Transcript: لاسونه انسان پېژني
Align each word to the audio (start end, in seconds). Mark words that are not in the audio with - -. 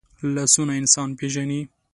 لاسونه 0.35 0.73
انسان 0.79 1.09
پېژني 1.19 1.61